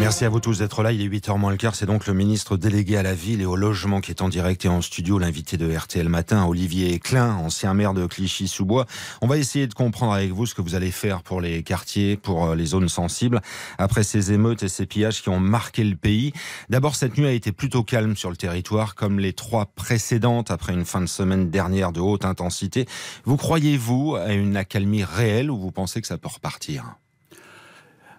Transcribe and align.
Merci 0.00 0.24
à 0.24 0.28
vous 0.28 0.40
tous 0.40 0.58
d'être 0.58 0.82
là. 0.82 0.92
Il 0.92 1.00
est 1.00 1.08
8h 1.08 1.38
moins 1.38 1.50
le 1.50 1.56
quart. 1.56 1.74
C'est 1.74 1.86
donc 1.86 2.06
le 2.06 2.14
ministre 2.14 2.56
délégué 2.56 2.96
à 2.96 3.02
la 3.02 3.14
ville 3.14 3.40
et 3.40 3.46
au 3.46 3.56
logement 3.56 4.00
qui 4.00 4.10
est 4.10 4.22
en 4.22 4.28
direct 4.28 4.64
et 4.64 4.68
en 4.68 4.82
studio, 4.82 5.18
l'invité 5.18 5.56
de 5.56 5.74
RTL 5.74 6.08
Matin, 6.08 6.44
Olivier 6.44 6.98
Klein, 6.98 7.34
ancien 7.36 7.72
maire 7.74 7.94
de 7.94 8.06
Clichy-sous-Bois. 8.06 8.86
On 9.22 9.26
va 9.26 9.38
essayer 9.38 9.66
de 9.66 9.72
comprendre 9.72 10.12
avec 10.12 10.32
vous 10.32 10.46
ce 10.46 10.54
que 10.54 10.62
vous 10.62 10.74
allez 10.74 10.90
faire 10.90 11.22
pour 11.22 11.40
les 11.40 11.62
quartiers, 11.62 12.16
pour 12.16 12.44
euh, 12.44 12.54
les 12.54 12.66
zones 12.66 12.88
sensibles, 12.88 13.40
après 13.78 14.02
ces 14.02 14.32
émeutes 14.32 14.62
et 14.62 14.68
ces 14.68 14.84
pillages 14.84 15.22
qui 15.22 15.30
ont 15.30 15.40
marqué 15.40 15.84
le 15.84 15.96
pays. 15.96 16.32
D'abord, 16.68 16.96
cette 16.96 17.16
nuit 17.16 17.26
a 17.26 17.32
été 17.32 17.52
plutôt 17.52 17.82
calme 17.82 18.16
sur 18.16 18.30
le 18.30 18.36
territoire, 18.36 18.96
comme 18.96 19.18
les 19.18 19.32
trois 19.32 19.66
précédentes 19.66 20.50
après 20.50 20.74
une 20.74 20.84
fin 20.84 21.00
de 21.00 21.06
semaine 21.06 21.50
dernière 21.50 21.92
de 21.92 22.00
haute 22.00 22.24
intensité. 22.24 22.86
Vous 23.24 23.36
croyez-vous 23.36 24.16
à 24.16 24.32
une 24.32 24.56
accalmie 24.56 25.04
réelle 25.04 25.50
ou 25.50 25.58
vous 25.58 25.72
pensez 25.72 26.00
que 26.00 26.06
ça 26.08 26.18
peut 26.18 26.28
repartir? 26.28 26.96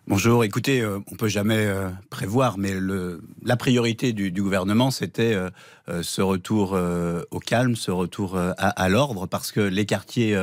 Bonjour, 0.08 0.44
écoutez, 0.44 0.82
euh, 0.82 1.00
on 1.12 1.16
peut 1.16 1.28
jamais 1.28 1.66
euh, 1.66 1.90
prévoir, 2.12 2.60
mais 2.60 2.76
la 3.42 3.58
priorité 3.58 4.14
du, 4.14 4.32
gouvernement, 4.32 4.92
c'était 4.92 5.34
euh, 5.34 5.50
ce 6.04 6.22
retour 6.22 6.80
au 7.32 7.40
calme, 7.40 7.76
ce 7.76 7.90
retour 7.90 8.38
à 8.38 8.90
l'ordre, 8.90 9.26
parce 9.26 9.52
que 9.52 9.62
les 9.62 9.88
quartiers 9.88 10.38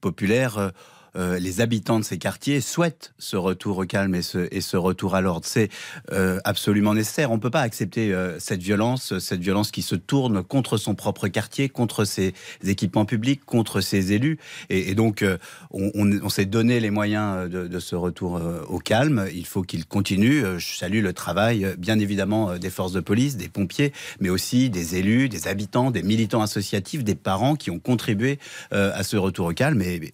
populaires 0.00 0.70
euh, 1.16 1.38
les 1.38 1.60
habitants 1.60 1.98
de 1.98 2.04
ces 2.04 2.18
quartiers 2.18 2.60
souhaitent 2.60 3.12
ce 3.18 3.36
retour 3.36 3.78
au 3.78 3.84
calme 3.84 4.14
et 4.14 4.22
ce, 4.22 4.48
et 4.50 4.60
ce 4.60 4.76
retour 4.76 5.14
à 5.14 5.20
l'ordre. 5.20 5.46
C'est 5.46 5.68
euh, 6.12 6.40
absolument 6.44 6.94
nécessaire. 6.94 7.30
On 7.30 7.36
ne 7.36 7.40
peut 7.40 7.50
pas 7.50 7.62
accepter 7.62 8.12
euh, 8.12 8.38
cette 8.38 8.62
violence, 8.62 9.18
cette 9.18 9.40
violence 9.40 9.70
qui 9.70 9.82
se 9.82 9.94
tourne 9.94 10.42
contre 10.42 10.76
son 10.76 10.94
propre 10.94 11.28
quartier, 11.28 11.68
contre 11.68 12.04
ses 12.04 12.34
équipements 12.64 13.04
publics, 13.04 13.44
contre 13.44 13.80
ses 13.80 14.12
élus. 14.12 14.38
Et, 14.70 14.94
donc, 14.94 15.24
on, 15.70 16.28
s'est 16.28 16.44
donné 16.44 16.80
les 16.80 16.90
moyens 16.90 17.48
de, 17.48 17.66
de 17.66 17.78
ce 17.78 17.94
retour 17.94 18.40
au 18.68 18.78
calme. 18.78 19.26
Il 19.32 19.46
faut 19.46 19.62
qu'il 19.62 19.86
continue. 19.86 20.42
Je 20.58 20.76
salue 20.76 21.02
le 21.02 21.12
travail, 21.12 21.74
bien 21.78 21.98
évidemment, 21.98 22.58
des 22.58 22.70
forces 22.70 22.92
de 22.92 23.00
police, 23.00 23.36
des 23.36 23.48
pompiers, 23.48 23.92
mais 24.20 24.28
aussi 24.28 24.70
des 24.70 24.96
élus, 24.96 25.28
des 25.28 25.48
habitants, 25.48 25.90
des 25.90 26.02
militants 26.02 26.42
associatifs, 26.42 27.04
des 27.04 27.14
parents 27.14 27.56
qui 27.56 27.70
ont 27.70 27.78
contribué 27.78 28.38
à 28.70 29.02
ce 29.02 29.16
retour 29.16 29.46
au 29.46 29.52
calme. 29.52 29.82
Et 29.82 30.12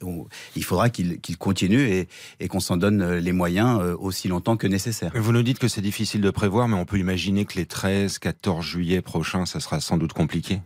il 0.57 0.65
faudra 0.65 0.91
qu'il 0.95 1.39
continue 1.39 2.07
et, 2.41 2.49
qu'on 2.49 2.61
s'en 2.61 2.77
donne 2.77 3.03
euh, 3.03 3.21
les 3.21 3.33
moyens 3.33 3.81
euh, 3.81 3.97
aussi 3.99 4.29
longtemps 4.29 4.57
que 4.57 4.67
nécessaire. 4.67 5.13
Vous 5.15 5.33
nous 5.33 5.43
dites 5.43 5.59
que 5.59 5.69
c'est 5.69 5.81
difficile 5.81 6.21
de 6.21 6.31
prévoir, 6.31 6.69
mais 6.69 6.77
on 6.77 6.85
peut 6.85 6.99
imaginer 6.99 7.45
que 7.45 7.57
les 7.57 7.67
13, 7.67 8.19
14 8.19 8.65
juillet 8.65 9.03
prochains, 9.03 9.45
ça 9.47 9.61
sera 9.61 9.81
sans 9.81 9.99
doute 9.99 10.13
compliqué. 10.13 10.61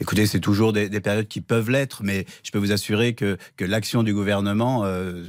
Écoutez, 0.00 0.26
c'est 0.26 0.40
toujours 0.40 0.72
des, 0.72 0.88
périodes 1.00 1.28
qui 1.28 1.42
peuvent 1.42 1.70
l'être, 1.70 2.02
mais 2.02 2.24
je 2.42 2.50
peux 2.50 2.58
vous 2.58 2.72
assurer 2.72 3.14
que, 3.14 3.36
l'action 3.60 4.02
du 4.02 4.14
gouvernement 4.14 4.84
euh, 4.84 5.24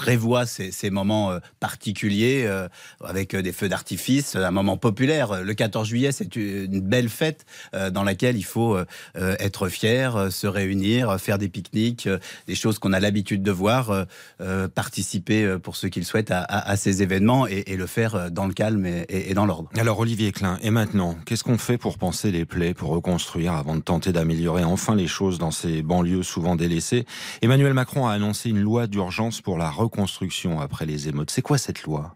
prévoit 0.00 0.46
ces, 0.46 0.72
ces 0.72 0.88
moments 0.88 1.30
euh, 1.30 1.40
particuliers 1.60 2.44
euh, 2.46 2.68
avec 3.04 3.34
euh, 3.34 3.42
des 3.42 3.52
feux 3.52 3.68
d'artifice, 3.68 4.34
un 4.34 4.50
moment 4.50 4.78
populaire. 4.78 5.42
Le 5.42 5.52
14 5.52 5.86
juillet, 5.86 6.10
c'est 6.10 6.36
une 6.36 6.80
belle 6.80 7.10
fête 7.10 7.44
dans 7.92 8.02
laquelle 8.02 8.36
il 8.36 8.44
faut 8.44 8.78
être 9.14 9.68
fier, 9.68 10.30
se 10.30 10.46
réunir, 10.46 11.20
faire 11.20 11.38
des 11.38 11.48
pique-niques, 11.48 12.08
des 12.46 12.54
choses 12.54 12.78
qu'on 12.78 12.92
a 12.92 13.00
l'habitude 13.00 13.42
de 13.42 13.50
voir, 13.50 14.06
participer 14.74 15.58
pour 15.58 15.76
ceux 15.76 15.88
qui 15.88 16.00
le 16.00 16.04
souhaitent 16.04 16.30
à, 16.30 16.42
à, 16.42 16.76
ces 16.76 17.02
événements 17.02 17.46
et, 17.46 17.64
et, 17.66 17.76
le 17.76 17.86
faire 17.86 18.30
dans 18.30 18.46
le 18.46 18.54
calme 18.54 18.86
et, 18.86 19.06
et 19.08 19.34
dans 19.34 19.46
l'ordre. 19.46 19.70
Alors 19.76 19.98
Olivier 19.98 20.32
Klein, 20.32 20.58
et 20.62 20.70
maintenant, 20.70 21.16
qu'est-ce 21.26 21.44
qu'on 21.44 21.58
fait 21.58 21.78
pour 21.78 21.98
penser 21.98 22.30
les 22.30 22.44
plaies, 22.44 22.74
pour 22.74 22.90
reconstruire 22.90 23.54
avant 23.54 23.76
de 23.76 23.82
tenter 23.82 24.12
d'améliorer 24.12 24.64
enfin 24.64 24.94
les 24.94 25.08
choses 25.08 25.38
dans 25.38 25.50
ces 25.50 25.82
banlieues 25.82 26.22
souvent 26.22 26.56
délaissées? 26.56 27.06
Emmanuel 27.42 27.74
Macron 27.74 28.06
a 28.06 28.12
annoncé 28.12 28.50
une 28.50 28.60
loi 28.60 28.86
d'urgence 28.86 29.40
pour 29.40 29.58
la 29.58 29.70
reconstruction 29.70 29.89
reconstruction 29.90 30.60
après 30.60 30.86
les 30.86 31.08
émeutes. 31.08 31.30
C'est 31.30 31.42
quoi 31.42 31.58
cette 31.58 31.82
loi? 31.82 32.12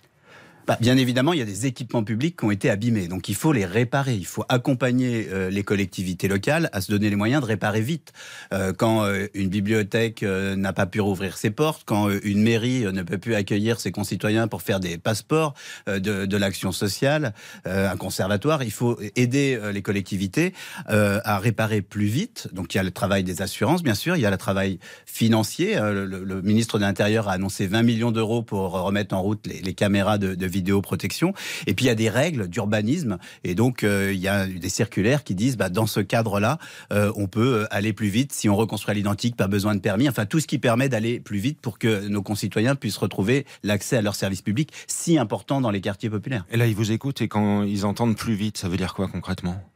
Bah, 0.66 0.78
bien 0.80 0.96
évidemment, 0.96 1.34
il 1.34 1.38
y 1.38 1.42
a 1.42 1.46
des 1.46 1.66
équipements 1.66 2.04
publics 2.04 2.38
qui 2.38 2.44
ont 2.44 2.50
été 2.50 2.70
abîmés. 2.70 3.06
Donc 3.06 3.28
il 3.28 3.34
faut 3.34 3.52
les 3.52 3.66
réparer. 3.66 4.14
Il 4.14 4.26
faut 4.26 4.44
accompagner 4.48 5.28
euh, 5.30 5.50
les 5.50 5.62
collectivités 5.62 6.26
locales 6.26 6.70
à 6.72 6.80
se 6.80 6.90
donner 6.90 7.10
les 7.10 7.16
moyens 7.16 7.42
de 7.42 7.46
réparer 7.46 7.82
vite. 7.82 8.12
Euh, 8.52 8.72
quand 8.72 9.04
euh, 9.04 9.26
une 9.34 9.48
bibliothèque 9.48 10.22
n'a 10.22 10.72
pas 10.72 10.86
pu 10.86 11.00
rouvrir 11.00 11.36
ses 11.36 11.50
portes, 11.50 11.82
quand 11.84 12.08
une 12.22 12.42
mairie 12.42 12.84
ne 12.84 13.02
peut 13.02 13.18
plus 13.18 13.34
accueillir 13.34 13.78
ses 13.78 13.92
concitoyens 13.92 14.48
pour 14.48 14.62
faire 14.62 14.80
des 14.80 14.96
passeports 14.96 15.54
de, 15.86 16.36
l'action 16.36 16.72
sociale, 16.72 17.34
un 17.64 17.96
conservatoire, 17.96 18.62
il 18.62 18.70
faut 18.70 18.98
aider 19.16 19.58
les 19.72 19.82
collectivités 19.82 20.52
à 20.86 21.38
réparer 21.38 21.82
plus 21.82 22.06
vite. 22.06 22.48
Donc 22.52 22.74
il 22.74 22.78
y 22.78 22.80
a 22.80 22.82
le 22.82 22.90
travail 22.90 23.24
des 23.24 23.42
assurances, 23.42 23.82
bien 23.82 23.94
sûr. 23.94 24.16
Il 24.16 24.22
y 24.22 24.26
a 24.26 24.30
le 24.30 24.36
travail 24.36 24.78
financier. 25.06 25.76
Le, 25.78 26.42
ministre 26.42 26.78
de 26.78 26.84
l'Intérieur 26.84 27.28
a 27.28 27.32
annoncé 27.32 27.66
20 27.66 27.82
millions 27.82 28.10
d'euros 28.10 28.42
pour 28.42 28.72
remettre 28.72 29.14
en 29.14 29.22
route 29.22 29.46
les, 29.46 29.60
les 29.60 29.74
caméras 29.74 30.18
de, 30.18 30.34
de 30.34 30.46
vidéoprotection. 30.54 31.34
Et 31.66 31.74
puis 31.74 31.84
il 31.84 31.88
y 31.88 31.90
a 31.90 31.94
des 31.94 32.08
règles 32.08 32.48
d'urbanisme. 32.48 33.18
Et 33.44 33.54
donc 33.54 33.84
euh, 33.84 34.12
il 34.12 34.20
y 34.20 34.28
a 34.28 34.46
des 34.46 34.68
circulaires 34.68 35.24
qui 35.24 35.34
disent, 35.34 35.56
bah, 35.56 35.68
dans 35.68 35.86
ce 35.86 36.00
cadre-là, 36.00 36.58
euh, 36.92 37.12
on 37.16 37.26
peut 37.26 37.62
euh, 37.62 37.66
aller 37.70 37.92
plus 37.92 38.08
vite 38.08 38.32
si 38.32 38.48
on 38.48 38.56
reconstruit 38.56 38.92
à 38.92 38.94
l'identique, 38.94 39.36
pas 39.36 39.48
besoin 39.48 39.74
de 39.74 39.80
permis. 39.80 40.08
Enfin 40.08 40.26
tout 40.26 40.40
ce 40.40 40.46
qui 40.46 40.58
permet 40.58 40.88
d'aller 40.88 41.20
plus 41.20 41.38
vite 41.38 41.60
pour 41.60 41.78
que 41.78 42.08
nos 42.08 42.22
concitoyens 42.22 42.74
puissent 42.74 42.96
retrouver 42.96 43.44
l'accès 43.62 43.96
à 43.96 44.02
leurs 44.02 44.16
services 44.16 44.42
publics 44.42 44.72
si 44.86 45.18
importants 45.18 45.60
dans 45.60 45.70
les 45.70 45.80
quartiers 45.80 46.10
populaires. 46.10 46.46
Et 46.50 46.56
là, 46.56 46.66
ils 46.66 46.74
vous 46.74 46.92
écoutent 46.92 47.20
et 47.20 47.28
quand 47.28 47.62
ils 47.62 47.84
entendent 47.84 48.16
plus 48.16 48.34
vite, 48.34 48.58
ça 48.58 48.68
veut 48.68 48.76
dire 48.76 48.94
quoi 48.94 49.08
concrètement? 49.08 49.73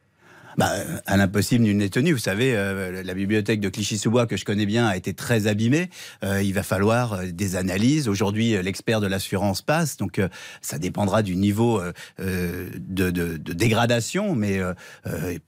Bah, 0.58 0.72
à 1.06 1.16
l'impossible, 1.16 1.62
nul 1.62 1.76
n'est 1.76 1.88
tenu. 1.88 2.12
Vous 2.12 2.18
savez, 2.18 2.56
euh, 2.56 3.04
la 3.04 3.14
bibliothèque 3.14 3.60
de 3.60 3.68
Clichy-sous-Bois, 3.68 4.26
que 4.26 4.36
je 4.36 4.44
connais 4.44 4.66
bien, 4.66 4.88
a 4.88 4.96
été 4.96 5.14
très 5.14 5.46
abîmée. 5.46 5.88
Euh, 6.24 6.42
il 6.42 6.52
va 6.52 6.64
falloir 6.64 7.12
euh, 7.12 7.26
des 7.30 7.54
analyses. 7.54 8.08
Aujourd'hui, 8.08 8.60
l'expert 8.60 9.00
de 9.00 9.06
l'assurance 9.06 9.62
passe, 9.62 9.96
donc 9.98 10.20
ça 10.60 10.78
dépendra 10.80 11.22
du 11.22 11.36
niveau 11.36 11.80
de, 12.18 13.36
dégradation, 13.36 14.34
mais 14.34 14.60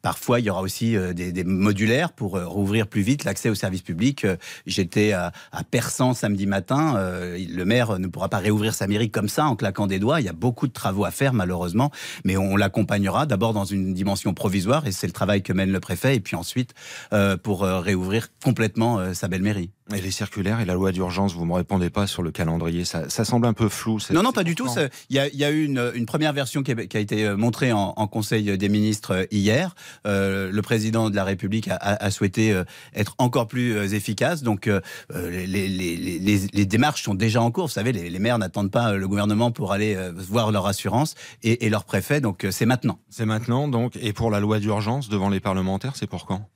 parfois, 0.01 0.39
il 0.39 0.47
y 0.47 0.51
aura 0.51 0.63
aussi 0.63 0.97
des, 1.15 1.33
des, 1.33 1.43
modulaires 1.45 2.13
pour 2.13 2.41
rouvrir 2.41 2.87
plus 2.87 3.03
vite 3.03 3.25
l'accès 3.25 3.49
aux 3.49 3.55
services 3.57 3.83
publics. 3.83 4.27
J'étais 4.67 5.11
à, 5.13 5.33
à 5.51 5.65
Persan 5.65 6.15
samedi 6.15 6.47
matin. 6.47 6.95
le 6.95 7.65
maire 7.65 7.99
ne 7.99 8.07
pourra 8.07 8.29
pas 8.29 8.39
réouvrir 8.39 8.75
sa 8.75 8.87
mairie 8.87 9.11
comme 9.11 9.29
ça, 9.29 9.47
en 9.47 9.57
claquant 9.57 9.89
des 9.89 9.99
doigts. 9.99 10.21
Il 10.21 10.27
y 10.27 10.31
a 10.31 10.35
beaucoup 10.35 10.69
de 10.69 10.73
travaux 10.73 11.05
à 11.05 11.11
faire, 11.11 11.33
malheureusement, 11.33 11.91
mais 12.25 12.37
on 12.37 12.57
l'accompagnera 12.57 13.27
d'abord 13.27 13.53
dans 13.53 13.65
une 13.65 13.93
dimension 13.93 14.35
provisoire 14.35 14.87
et 14.87 14.93
c'est 15.01 15.07
le 15.07 15.13
travail 15.13 15.43
que 15.43 15.53
mène 15.53 15.73
le 15.73 15.81
préfet, 15.81 16.17
et 16.17 16.21
puis 16.21 16.37
ensuite 16.37 16.75
euh, 17.13 17.37
pour 17.37 17.65
euh, 17.65 17.81
réouvrir 17.81 18.29
complètement 18.45 18.99
euh, 18.99 19.15
sa 19.15 19.29
belle 19.29 19.43
mairie. 19.43 19.71
Et 19.95 20.01
les 20.01 20.11
circulaires 20.11 20.61
et 20.61 20.65
la 20.65 20.75
loi 20.75 20.93
d'urgence, 20.93 21.35
vous 21.35 21.45
me 21.45 21.55
répondez 21.55 21.91
pas 21.91 22.07
sur 22.07 22.23
le 22.23 22.31
calendrier. 22.31 22.85
Ça, 22.85 23.09
ça 23.09 23.25
semble 23.25 23.47
un 23.47 23.53
peu 23.53 23.69
flou. 23.69 23.99
Non, 24.11 24.23
non, 24.23 24.33
pas 24.33 24.45
du 24.45 24.55
tout. 24.55 24.69
Il 25.09 25.17
y 25.17 25.19
a, 25.19 25.29
y 25.29 25.45
a, 25.45 25.51
eu 25.51 25.65
une, 25.65 25.93
une 25.95 26.07
première 26.07 26.33
version 26.33 26.63
qui 26.63 26.73
a, 26.73 26.87
qui 26.87 26.97
a 26.97 27.01
été 27.01 27.29
montrée 27.35 27.73
en, 27.73 27.95
en, 27.97 28.07
Conseil 28.07 28.57
des 28.57 28.69
ministres 28.69 29.27
hier. 29.31 29.75
Euh, 30.07 30.51
le 30.53 30.63
président 30.63 31.11
de 31.11 31.17
la 31.17 31.25
République 31.25 31.69
a, 31.69 31.77
a, 31.77 32.11
souhaité 32.11 32.61
être 32.95 33.15
encore 33.19 33.49
plus 33.49 33.95
efficace. 33.95 34.43
Donc, 34.43 34.67
euh, 34.67 34.81
les, 35.13 35.47
les, 35.47 35.69
les, 35.97 36.39
les, 36.53 36.67
démarches 36.67 37.03
sont 37.03 37.15
déjà 37.15 37.43
en 37.43 37.51
cours. 37.51 37.67
Vous 37.67 37.73
savez, 37.73 37.93
les, 37.93 38.19
maires 38.19 38.39
n'attendent 38.39 38.71
pas 38.71 38.95
le 38.95 39.09
gouvernement 39.09 39.51
pour 39.51 39.73
aller 39.73 39.97
voir 40.15 40.53
leur 40.53 40.67
assurance 40.67 41.15
et, 41.43 41.67
et 41.67 41.71
leur 41.71 41.85
préfet. 41.85 42.21
Donc, 42.21 42.47
c'est 42.51 42.67
maintenant. 42.67 42.99
C'est 43.09 43.27
maintenant, 43.27 43.69
donc. 43.69 43.97
Et 44.01 44.13
pour 44.13 44.31
la 44.31 44.41
loi 44.41 44.59
d'urgence 44.59 45.09
devant 45.09 45.29
les 45.29 45.41
parlementaires, 45.41 45.97
c'est 45.97 46.09
pour 46.09 46.27
quand? 46.27 46.49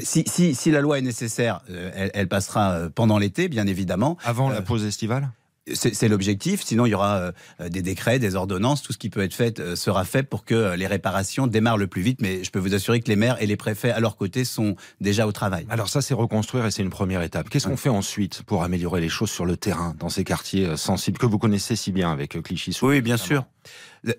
Si, 0.00 0.24
si, 0.26 0.54
si, 0.54 0.70
la 0.70 0.80
loi 0.80 0.98
est 0.98 1.02
nécessaire, 1.02 1.60
euh, 1.70 1.90
elle, 1.94 2.10
elle 2.14 2.28
passera 2.28 2.72
euh, 2.72 2.88
pendant 2.88 3.18
l'été, 3.18 3.48
bien 3.48 3.66
évidemment. 3.66 4.16
Avant 4.24 4.48
la 4.48 4.56
euh, 4.56 4.62
pause 4.62 4.84
estivale? 4.84 5.28
c'est 5.74 6.08
l'objectif. 6.08 6.64
Sinon, 6.64 6.86
il 6.86 6.90
y 6.90 6.94
aura 6.94 7.30
des 7.64 7.82
décrets, 7.82 8.18
des 8.18 8.34
ordonnances, 8.34 8.82
tout 8.82 8.92
ce 8.92 8.98
qui 8.98 9.10
peut 9.10 9.22
être 9.22 9.32
fait 9.32 9.76
sera 9.76 10.04
fait 10.04 10.24
pour 10.24 10.44
que 10.44 10.74
les 10.74 10.88
réparations 10.88 11.46
démarrent 11.46 11.78
le 11.78 11.86
plus 11.86 12.02
vite. 12.02 12.20
Mais 12.20 12.42
je 12.42 12.50
peux 12.50 12.58
vous 12.58 12.74
assurer 12.74 12.98
que 13.00 13.08
les 13.08 13.14
maires 13.14 13.40
et 13.40 13.46
les 13.46 13.56
préfets, 13.56 13.92
à 13.92 14.00
leur 14.00 14.16
côté, 14.16 14.44
sont 14.44 14.74
déjà 15.00 15.24
au 15.24 15.30
travail. 15.30 15.64
Alors 15.70 15.88
ça, 15.88 16.02
c'est 16.02 16.14
reconstruire 16.14 16.66
et 16.66 16.72
c'est 16.72 16.82
une 16.82 16.90
première 16.90 17.22
étape. 17.22 17.48
Qu'est-ce 17.48 17.68
qu'on 17.68 17.76
fait 17.76 17.88
ensuite 17.90 18.42
pour 18.42 18.64
améliorer 18.64 19.00
les 19.00 19.08
choses 19.08 19.30
sur 19.30 19.46
le 19.46 19.56
terrain, 19.56 19.94
dans 20.00 20.08
ces 20.08 20.24
quartiers 20.24 20.76
sensibles 20.76 21.18
que 21.18 21.26
vous 21.26 21.38
connaissez 21.38 21.76
si 21.76 21.92
bien 21.92 22.10
avec 22.10 22.42
Clichy 22.42 22.76
Oui, 22.82 23.00
bien 23.00 23.16
sûr. 23.16 23.44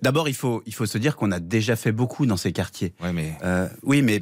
D'abord, 0.02 0.30
il 0.30 0.36
faut, 0.36 0.64
il 0.66 0.74
faut 0.74 0.86
se 0.86 0.98
dire 0.98 1.18
qu'on 1.18 1.32
a 1.32 1.42
déjà 1.42 1.76
fait 1.76 1.92
beaucoup 1.92 2.26
dans 2.26 2.38
ces 2.38 2.54
quartiers. 2.54 2.94
mais... 3.14 3.34
Euh, 3.44 3.68
oui, 3.84 4.02
mais 4.02 4.22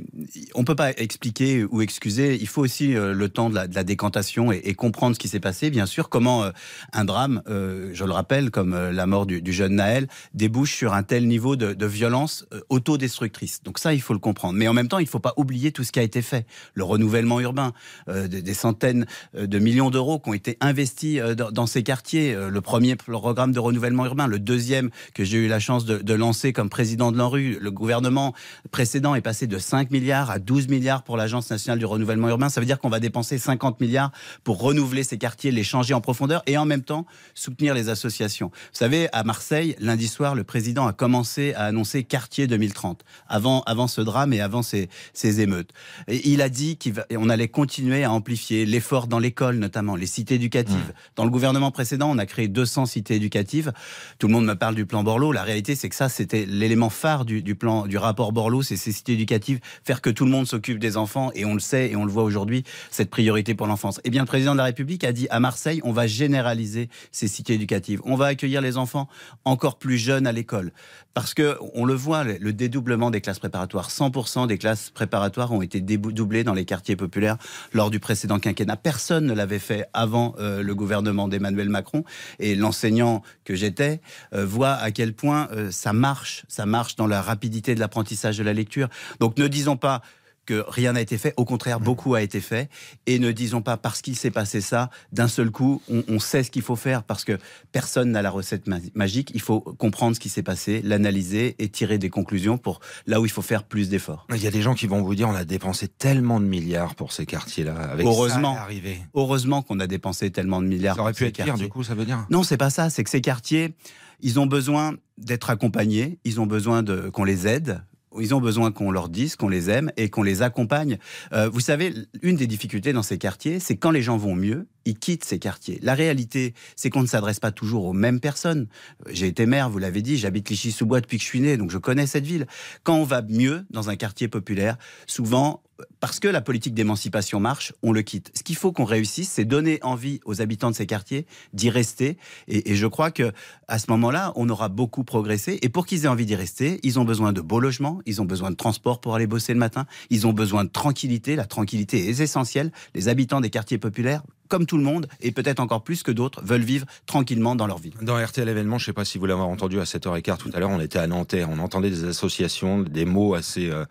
on 0.55 0.63
peut 0.63 0.75
pas 0.75 0.91
expliquer 0.91 1.63
ou 1.65 1.81
excuser. 1.81 2.35
Il 2.41 2.47
faut 2.47 2.63
aussi 2.63 2.95
euh, 2.95 3.13
le 3.13 3.29
temps 3.29 3.49
de 3.51 3.55
la, 3.55 3.67
décantation 3.67 4.51
et, 4.51 4.73
comprendre 4.73 5.15
ce 5.15 5.19
qui 5.19 5.27
s'est 5.27 5.39
passé. 5.39 5.69
Bien 5.69 5.85
sûr, 5.85 6.09
comment 6.09 6.43
euh, 6.43 6.51
un, 6.93 7.05
drame, 7.05 7.43
je 7.47 8.03
le 8.03 8.11
rappelle, 8.11 8.49
comme 8.49 8.75
la 8.75 9.05
mort 9.05 9.27
du, 9.27 9.53
jeune 9.53 9.75
Naël, 9.75 10.07
débouche 10.33 10.75
sur 10.75 10.93
un 10.93 11.03
tel 11.03 11.27
niveau 11.27 11.55
de, 11.55 11.85
violence 11.85 12.45
autodestructrice. 12.69 13.61
Donc 13.63 13.77
ça, 13.77 13.93
il 13.93 14.01
faut 14.01 14.13
le 14.13 14.19
comprendre. 14.19 14.57
Mais 14.57 14.67
en 14.67 14.73
même 14.73 14.87
temps, 14.87 14.99
il 14.99 15.05
ne 15.05 15.09
faut 15.09 15.19
pas 15.19 15.33
oublier 15.35 15.71
tout 15.71 15.83
ce 15.83 15.91
qui 15.91 15.99
a 15.99 16.03
été 16.03 16.21
fait. 16.21 16.47
Le 16.73 16.83
renouvellement 16.83 17.39
urbain, 17.39 17.73
des, 18.07 18.53
centaines 18.53 19.05
de 19.33 19.59
millions 19.59 19.89
d'euros 19.89 20.19
qui 20.19 20.29
ont 20.29 20.33
été 20.33 20.57
investis 20.61 21.19
dans, 21.19 21.65
ces 21.67 21.83
quartiers. 21.83 22.33
le 22.33 22.61
premier 22.61 22.95
programme 22.95 23.51
de 23.51 23.59
renouvellement 23.59 24.05
urbain, 24.05 24.27
le 24.27 24.39
deuxième 24.39 24.89
que 25.13 25.23
j'ai 25.23 25.37
eu 25.37 25.47
la 25.47 25.59
chance 25.59 25.85
de, 25.85 25.97
de 25.97 26.13
lancer 26.13 26.53
comme 26.53 26.69
président 26.69 27.11
de 27.11 27.17
l'ANRU. 27.17 27.57
Le 27.59 27.71
gouvernement 27.71 28.33
précédent 28.71 29.15
est 29.15 29.21
passé 29.21 29.47
de 29.47 29.57
5 29.57 29.91
milliards 29.91 30.31
à 30.31 30.39
12 30.39 30.67
milliards 30.67 31.03
pour 31.03 31.17
l'Agence 31.17 31.49
nationale 31.49 31.79
du 31.79 31.85
renouvellement 31.85 32.29
urbain. 32.29 32.49
Ça 32.49 32.61
veut 32.61 32.65
dire 32.65 32.79
qu'on 32.79 32.89
va 32.89 32.99
dépenser 32.99 33.37
50 33.37 33.79
milliards 33.79 34.11
pour 34.43 34.59
renouveler 34.59 35.03
ces 35.03 35.17
quartiers, 35.17 35.51
les 35.51 35.63
changer 35.63 35.93
en 35.93 36.01
profondeur 36.01 36.43
et 36.45 36.57
en 36.57 36.65
même 36.65 36.83
temps 36.83 37.05
soutenir 37.33 37.73
les 37.73 37.89
associations. 37.89 38.47
Vous 38.53 38.77
savez, 38.77 39.09
à 39.13 39.23
Marseille, 39.23 39.75
lundi 39.79 40.07
soir, 40.07 40.35
le 40.35 40.43
président 40.43 40.87
a 40.87 40.93
commencé 40.93 41.53
à 41.53 41.65
annoncer 41.65 42.03
quartier 42.03 42.47
2030, 42.47 43.03
avant, 43.27 43.61
avant 43.63 43.87
ce 43.87 44.01
drame 44.01 44.33
et 44.33 44.41
avant 44.41 44.61
ces, 44.61 44.89
ces 45.13 45.41
émeutes. 45.41 45.71
Et 46.07 46.29
il 46.29 46.41
a 46.41 46.49
dit 46.49 46.77
qu'on 46.77 47.29
allait 47.29 47.47
continuer 47.47 48.03
à 48.03 48.11
amplifier 48.11 48.65
l'effort 48.65 49.07
dans 49.07 49.19
l'école, 49.19 49.57
notamment 49.57 49.95
les 49.95 50.05
cités 50.05 50.35
éducatives. 50.35 50.75
Mmh. 50.75 51.15
Dans 51.15 51.25
le 51.25 51.31
gouvernement 51.31 51.71
précédent, 51.71 52.09
on 52.09 52.17
a 52.17 52.25
créé 52.25 52.47
200 52.47 52.85
cités 52.85 53.15
éducatives. 53.15 53.71
Tout 54.19 54.27
le 54.27 54.33
monde 54.33 54.45
me 54.45 54.55
parle 54.55 54.75
du 54.75 54.85
plan 54.85 55.00
Borloo. 55.03 55.31
La 55.31 55.43
réalité, 55.43 55.75
c'est 55.75 55.89
que 55.89 55.95
ça, 55.95 56.09
c'était 56.09 56.45
l'élément 56.45 56.89
phare 56.89 57.25
du, 57.25 57.55
plan, 57.55 57.87
du 57.87 57.97
rapport 57.97 58.31
Borloo, 58.31 58.61
c'est 58.61 58.77
ces 58.77 58.91
cités 58.91 59.13
éducatives, 59.13 59.59
faire 59.83 60.01
que 60.01 60.09
tout 60.09 60.25
le 60.25 60.31
monde 60.31 60.47
s'occupe 60.47 60.79
des 60.79 60.97
enfants, 60.97 61.31
et 61.35 61.45
on 61.45 61.53
le 61.53 61.59
sait 61.59 61.89
et 61.91 61.95
on 61.95 62.05
le 62.05 62.11
voit 62.11 62.23
aujourd'hui, 62.23 62.63
cette 62.89 63.09
priorité 63.09 63.55
pour 63.55 63.67
l'enfance. 63.67 63.99
Eh 64.03 64.09
bien, 64.09 64.21
le 64.21 64.27
président 64.27 64.53
de 64.53 64.57
la 64.57 64.65
République 64.65 65.03
a 65.03 65.11
dit 65.11 65.27
à 65.29 65.39
Marseille, 65.39 65.81
on 65.83 65.91
va 65.91 66.07
généraliser 66.07 66.89
ces 67.11 67.27
cités 67.27 67.53
éducatives. 67.53 68.01
On 68.05 68.15
va 68.15 68.27
accueillir 68.27 68.61
les 68.61 68.77
enfants 68.77 69.07
encore 69.45 69.77
plus 69.77 69.97
jeunes 69.97 70.27
à 70.27 70.31
l'école. 70.31 70.71
Parce 71.13 71.33
que, 71.33 71.57
on 71.73 71.83
le 71.83 71.93
voit, 71.93 72.23
le 72.23 72.53
dédoublement 72.53 73.11
des 73.11 73.19
classes 73.19 73.39
préparatoires, 73.39 73.89
100% 73.89 74.47
des 74.47 74.57
classes 74.57 74.89
préparatoires 74.91 75.51
ont 75.51 75.61
été 75.61 75.81
dédoublées 75.81 76.45
dans 76.45 76.53
les 76.53 76.63
quartiers 76.63 76.95
populaires 76.95 77.37
lors 77.73 77.89
du 77.89 77.99
précédent 77.99 78.39
quinquennat. 78.39 78.77
Personne 78.77 79.25
ne 79.25 79.33
l'avait 79.33 79.59
fait 79.59 79.85
avant 79.93 80.35
euh, 80.39 80.63
le 80.63 80.75
gouvernement 80.75 81.27
d'Emmanuel 81.27 81.69
Macron. 81.69 82.05
Et 82.39 82.55
l'enseignant 82.55 83.23
que 83.43 83.55
j'étais 83.55 83.99
euh, 84.33 84.45
voit 84.45 84.73
à 84.73 84.90
quel 84.91 85.13
point 85.13 85.47
euh, 85.51 85.71
ça 85.71 85.93
marche, 85.93 86.43
ça 86.47 86.65
marche 86.65 86.95
dans 86.95 87.07
la 87.07 87.21
rapidité 87.21 87.75
de 87.75 87.79
l'apprentissage 87.79 88.37
de 88.37 88.43
la 88.43 88.53
lecture. 88.53 88.89
Donc 89.19 89.37
ne 89.37 89.47
disons 89.47 89.77
pas 89.77 90.01
que 90.45 90.63
rien 90.67 90.93
n'a 90.93 91.01
été 91.01 91.17
fait. 91.17 91.33
Au 91.37 91.45
contraire, 91.45 91.79
mm. 91.79 91.83
beaucoup 91.83 92.15
a 92.15 92.21
été 92.21 92.41
fait. 92.41 92.69
Et 93.05 93.19
ne 93.19 93.31
disons 93.31 93.61
pas 93.61 93.77
parce 93.77 94.01
qu'il 94.01 94.15
s'est 94.15 94.31
passé 94.31 94.61
ça, 94.61 94.89
d'un 95.11 95.27
seul 95.27 95.51
coup, 95.51 95.81
on, 95.87 96.19
sait 96.19 96.43
ce 96.43 96.51
qu'il 96.51 96.61
faut 96.61 96.75
faire 96.75 97.03
parce 97.03 97.23
que 97.23 97.37
personne 97.71 98.11
n'a 98.11 98.21
la 98.21 98.29
recette 98.29 98.67
magique. 98.95 99.31
Il 99.33 99.41
faut 99.41 99.59
comprendre 99.61 100.15
ce 100.15 100.19
qui 100.19 100.29
s'est 100.29 100.43
passé, 100.43 100.81
l'analyser 100.83 101.55
et 101.59 101.69
tirer 101.69 101.97
des 101.97 102.09
conclusions 102.09 102.57
pour 102.57 102.79
là 103.07 103.19
où 103.19 103.25
il 103.25 103.31
faut 103.31 103.41
faire 103.41 103.63
plus 103.63 103.89
d'efforts. 103.89 104.27
Il 104.33 104.41
y 104.41 104.47
a 104.47 104.51
des 104.51 104.61
gens 104.61 104.75
qui 104.75 104.87
vont 104.87 105.01
vous 105.01 105.15
dire 105.15 105.29
on 105.29 105.35
a 105.35 105.45
dépensé 105.45 105.87
tellement 105.87 106.39
de 106.39 106.45
milliards 106.45 106.95
pour 106.95 107.11
ces 107.11 107.25
quartiers-là. 107.25 107.75
Avec 107.75 108.05
heureusement, 108.05 108.55
ça 108.55 108.67
heureusement 109.13 109.61
qu'on 109.61 109.79
a 109.79 109.87
dépensé 109.87 110.31
tellement 110.31 110.61
de 110.61 110.67
milliards. 110.67 110.95
Ça 110.95 111.01
aurait 111.01 111.13
pu 111.13 111.25
être 111.25 111.43
pire, 111.43 111.57
du 111.57 111.69
coup, 111.69 111.83
ça 111.83 111.95
veut 111.95 112.05
dire 112.05 112.25
Non, 112.29 112.43
c'est 112.43 112.57
pas 112.57 112.69
ça. 112.69 112.89
C'est 112.89 113.03
que 113.03 113.09
ces 113.09 113.21
quartiers, 113.21 113.73
ils 114.21 114.39
ont 114.39 114.45
besoin 114.45 114.95
d'être 115.17 115.49
accompagnés. 115.49 116.19
Ils 116.23 116.39
ont 116.39 116.45
besoin 116.45 116.83
de 116.83 117.09
qu'on 117.09 117.23
les 117.23 117.47
aide 117.47 117.81
ils 118.19 118.35
ont 118.35 118.41
besoin 118.41 118.71
qu'on 118.71 118.91
leur 118.91 119.09
dise 119.09 119.35
qu'on 119.35 119.49
les 119.49 119.69
aime 119.69 119.91
et 119.97 120.09
qu'on 120.09 120.23
les 120.23 120.41
accompagne. 120.41 120.97
Euh, 121.33 121.49
vous 121.49 121.59
savez, 121.59 121.93
une 122.21 122.35
des 122.35 122.47
difficultés 122.47 122.93
dans 122.93 123.03
ces 123.03 123.17
quartiers, 123.17 123.59
c'est 123.59 123.77
quand 123.77 123.91
les 123.91 124.01
gens 124.01 124.17
vont 124.17 124.35
mieux, 124.35 124.67
ils 124.85 124.97
quittent 124.97 125.25
ces 125.25 125.39
quartiers. 125.39 125.79
La 125.81 125.93
réalité, 125.93 126.53
c'est 126.75 126.89
qu'on 126.89 127.01
ne 127.01 127.07
s'adresse 127.07 127.39
pas 127.39 127.51
toujours 127.51 127.85
aux 127.85 127.93
mêmes 127.93 128.19
personnes. 128.19 128.67
J'ai 129.09 129.27
été 129.27 129.45
maire, 129.45 129.69
vous 129.69 129.79
l'avez 129.79 130.01
dit, 130.01 130.17
j'habite 130.17 130.47
Clichy-sous-Bois 130.47 131.01
depuis 131.01 131.17
que 131.17 131.23
je 131.23 131.27
suis 131.27 131.41
né, 131.41 131.57
donc 131.57 131.71
je 131.71 131.77
connais 131.77 132.07
cette 132.07 132.25
ville. 132.25 132.47
Quand 132.83 132.95
on 132.95 133.03
va 133.03 133.21
mieux 133.21 133.65
dans 133.69 133.89
un 133.89 133.95
quartier 133.95 134.27
populaire, 134.27 134.77
souvent, 135.07 135.61
parce 135.99 136.19
que 136.19 136.27
la 136.27 136.41
politique 136.41 136.73
d'émancipation 136.73 137.39
marche, 137.39 137.73
on 137.83 137.91
le 137.91 138.01
quitte. 138.01 138.31
Ce 138.35 138.43
qu'il 138.43 138.55
faut 138.55 138.71
qu'on 138.71 138.85
réussisse, 138.85 139.29
c'est 139.29 139.45
donner 139.45 139.79
envie 139.81 140.19
aux 140.25 140.41
habitants 140.41 140.69
de 140.69 140.75
ces 140.75 140.85
quartiers 140.85 141.25
d'y 141.53 141.69
rester. 141.69 142.17
Et, 142.47 142.75
je 142.75 142.87
crois 142.87 143.11
que 143.11 143.31
à 143.67 143.79
ce 143.79 143.89
moment-là, 143.91 144.33
on 144.35 144.49
aura 144.49 144.69
beaucoup 144.69 145.03
progressé. 145.03 145.59
Et 145.61 145.69
pour 145.69 145.85
qu'ils 145.85 146.05
aient 146.05 146.09
envie 146.09 146.25
d'y 146.25 146.35
rester, 146.35 146.79
ils 146.83 146.99
ont 146.99 147.05
besoin 147.05 147.33
de 147.33 147.41
beaux 147.41 147.59
logements, 147.59 147.99
ils 148.05 148.21
ont 148.21 148.25
besoin 148.25 148.51
de 148.51 148.55
transport 148.55 149.01
pour 149.01 149.15
aller 149.15 149.27
bosser 149.27 149.53
le 149.53 149.59
matin, 149.59 149.85
ils 150.09 150.27
ont 150.27 150.33
besoin 150.33 150.63
de 150.63 150.69
tranquillité. 150.69 151.35
La 151.35 151.45
tranquillité 151.45 152.09
est 152.09 152.19
essentielle. 152.19 152.71
Les 152.95 153.07
habitants 153.07 153.41
des 153.41 153.49
quartiers 153.49 153.77
populaires 153.77 154.23
comme 154.51 154.65
tout 154.65 154.77
le 154.77 154.83
monde, 154.83 155.07
et 155.21 155.31
peut-être 155.31 155.61
encore 155.61 155.81
plus 155.81 156.03
que 156.03 156.11
d'autres, 156.11 156.43
veulent 156.43 156.61
vivre 156.61 156.85
tranquillement 157.05 157.55
dans 157.55 157.67
leur 157.67 157.77
vie. 157.77 157.93
Dans 158.01 158.21
RTL 158.21 158.47
événement, 158.49 158.77
je 158.77 158.83
ne 158.83 158.85
sais 158.87 158.93
pas 158.93 159.05
si 159.05 159.17
vous 159.17 159.25
l'avez 159.25 159.39
entendu 159.39 159.79
à 159.79 159.85
7h15 159.85 160.37
tout 160.37 160.51
à 160.53 160.59
l'heure, 160.59 160.69
on 160.69 160.81
était 160.81 160.99
à 160.99 161.07
Nanterre, 161.07 161.49
on 161.49 161.59
entendait 161.59 161.89
des 161.89 162.03
associations, 162.03 162.79
des 162.79 163.05
mots 163.05 163.33
assez... 163.33 163.71
Euh, 163.71 163.85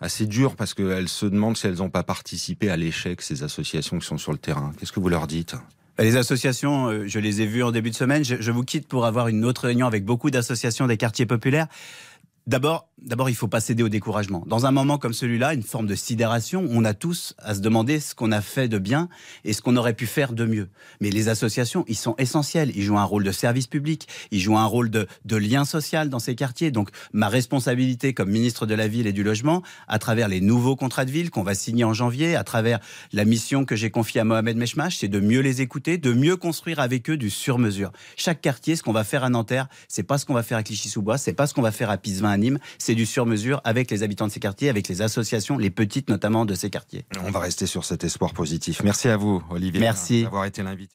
assez 0.00 0.26
durs 0.26 0.54
parce 0.54 0.74
qu'elles 0.74 1.08
se 1.08 1.24
demandent 1.24 1.56
si 1.56 1.66
elles 1.66 1.76
n'ont 1.76 1.88
pas 1.88 2.02
participé 2.02 2.68
à 2.68 2.76
l'échec, 2.76 3.22
ces 3.22 3.42
associations 3.42 3.98
qui 3.98 4.06
sont 4.06 4.18
sur 4.18 4.32
le 4.32 4.38
terrain. 4.38 4.72
Qu'est-ce 4.78 4.92
que 4.92 5.00
vous 5.00 5.08
leur 5.08 5.26
dites? 5.26 5.54
Bah, 5.96 6.02
les 6.02 6.16
associations, 6.16 6.88
euh, 6.88 7.04
je 7.06 7.18
les 7.20 7.40
ai 7.40 7.46
vues 7.46 7.62
en 7.62 7.70
début 7.70 7.90
de 7.90 7.94
semaine. 7.94 8.24
Je, 8.24 8.50
vous 8.50 8.64
quitte 8.64 8.88
pour 8.88 9.06
avoir 9.06 9.28
une 9.28 9.44
autre 9.44 9.62
réunion 9.62 9.86
avec 9.86 10.04
beaucoup 10.04 10.30
d'associations 10.30 10.86
des 10.86 10.96
quartiers 10.96 11.26
populaires. 11.26 11.68
D'abord, 12.46 12.90
d'abord, 12.98 13.30
il 13.30 13.34
faut 13.34 13.48
pas 13.48 13.60
céder 13.60 13.82
au 13.82 13.88
découragement. 13.88 14.44
Dans 14.46 14.66
un 14.66 14.70
moment 14.70 14.98
comme 14.98 15.14
celui-là, 15.14 15.54
une 15.54 15.62
forme 15.62 15.86
de 15.86 15.94
sidération, 15.94 16.66
on 16.68 16.84
a 16.84 16.92
tous 16.92 17.34
à 17.38 17.54
se 17.54 17.60
demander 17.60 18.00
ce 18.00 18.14
qu'on 18.14 18.32
a 18.32 18.42
fait 18.42 18.68
de 18.68 18.76
bien 18.76 19.08
et 19.44 19.54
ce 19.54 19.62
qu'on 19.62 19.76
aurait 19.76 19.94
pu 19.94 20.06
faire 20.06 20.34
de 20.34 20.44
mieux. 20.44 20.68
Mais 21.00 21.08
les 21.08 21.30
associations, 21.30 21.86
ils 21.88 21.96
sont 21.96 22.14
essentiels. 22.18 22.70
Ils 22.76 22.82
jouent 22.82 22.98
un 22.98 23.04
rôle 23.04 23.24
de 23.24 23.32
service 23.32 23.66
public, 23.66 24.08
ils 24.30 24.40
jouent 24.40 24.58
un 24.58 24.66
rôle 24.66 24.90
de, 24.90 25.06
lien 25.24 25.64
social 25.64 26.10
dans 26.10 26.18
ces 26.18 26.34
quartiers. 26.34 26.70
Donc, 26.70 26.90
ma 27.14 27.28
responsabilité 27.28 28.12
comme 28.12 28.30
ministre 28.30 28.66
de 28.66 28.74
la 28.74 28.88
Ville 28.88 29.06
et 29.06 29.14
du 29.14 29.22
Logement, 29.22 29.62
à 29.88 29.98
travers 29.98 30.28
les 30.28 30.42
nouveaux 30.42 30.76
contrats 30.76 31.06
de 31.06 31.10
ville 31.10 31.30
qu'on 31.30 31.42
va 31.42 31.54
signer 31.54 31.84
en 31.84 31.94
janvier, 31.94 32.36
à 32.36 32.44
travers 32.44 32.78
la 33.14 33.24
mission 33.24 33.64
que 33.64 33.74
j'ai 33.74 33.90
confiée 33.90 34.20
à 34.20 34.24
Mohamed 34.24 34.58
Meshmash, 34.58 34.98
c'est 34.98 35.08
de 35.08 35.18
mieux 35.18 35.40
les 35.40 35.62
écouter, 35.62 35.96
de 35.96 36.12
mieux 36.12 36.36
construire 36.36 36.78
avec 36.78 37.08
eux 37.08 37.16
du 37.16 37.30
sur-mesure. 37.30 37.90
Chaque 38.16 38.42
quartier, 38.42 38.76
ce 38.76 38.82
qu'on 38.82 38.92
va 38.92 39.04
faire 39.04 39.24
à 39.24 39.30
Nanterre, 39.30 39.68
c'est 39.88 40.02
pas 40.02 40.18
ce 40.18 40.26
qu'on 40.26 40.34
va 40.34 40.42
faire 40.42 40.58
à 40.58 40.62
Clichy-sous-Bois, 40.62 41.16
c'est 41.16 41.32
pas 41.32 41.46
ce 41.46 41.54
qu'on 41.54 41.62
va 41.62 41.72
faire 41.72 41.88
à 41.88 41.96
Pisevin 41.96 42.33
Nîmes, 42.36 42.58
c'est 42.78 42.94
du 42.94 43.06
sur-mesure 43.06 43.60
avec 43.64 43.90
les 43.90 44.02
habitants 44.02 44.26
de 44.26 44.32
ces 44.32 44.40
quartiers, 44.40 44.68
avec 44.68 44.88
les 44.88 45.02
associations, 45.02 45.58
les 45.58 45.70
petites 45.70 46.08
notamment 46.08 46.44
de 46.44 46.54
ces 46.54 46.70
quartiers. 46.70 47.04
On 47.24 47.30
va 47.30 47.40
rester 47.40 47.66
sur 47.66 47.84
cet 47.84 48.04
espoir 48.04 48.32
positif. 48.32 48.82
Merci 48.82 49.08
à 49.08 49.16
vous, 49.16 49.42
Olivier. 49.50 49.80
D'avoir 50.24 50.44
été 50.44 50.62
l'invité. 50.62 50.94